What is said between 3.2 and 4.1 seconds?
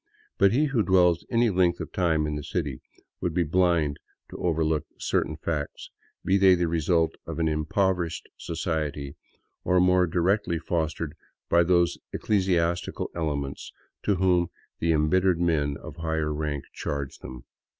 be blind